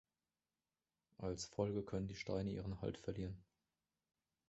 Als 1.19 1.45
Folge 1.45 1.83
können 1.83 2.07
die 2.07 2.15
Steine 2.15 2.49
ihren 2.49 2.81
Halt 2.81 2.97
verlieren. 2.97 3.37